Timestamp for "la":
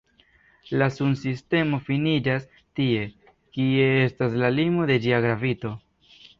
0.81-0.87, 4.45-4.53